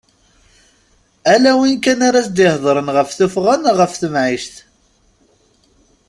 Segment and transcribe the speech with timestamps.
[1.33, 4.55] Ala win kan ara as-d-ihedren ɣef tuffɣa neɣ ɣef temɛict.